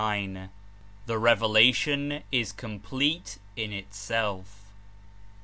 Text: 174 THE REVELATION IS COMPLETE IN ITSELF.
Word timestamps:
174 0.01 0.49
THE 1.05 1.19
REVELATION 1.19 2.23
IS 2.31 2.51
COMPLETE 2.53 3.37
IN 3.55 3.71
ITSELF. 3.71 4.63